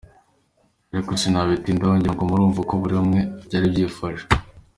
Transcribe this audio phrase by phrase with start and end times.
[0.97, 4.25] Aho sinabitindaho ngirango murumva uko kuri buri umwe byari byifashe.